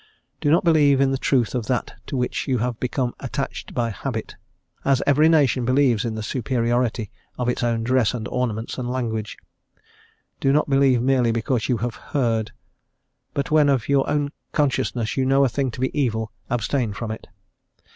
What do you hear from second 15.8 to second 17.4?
evil abstain from it.